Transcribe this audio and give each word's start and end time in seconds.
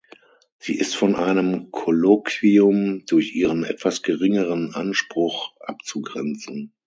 Sie 0.57 0.79
ist 0.79 0.95
von 0.95 1.15
einem 1.15 1.69
Kolloquium 1.69 3.05
durch 3.05 3.35
ihren 3.35 3.63
etwas 3.63 4.01
geringeren 4.01 4.73
Anspruch 4.73 5.53
abzugrenzen. 5.59 6.73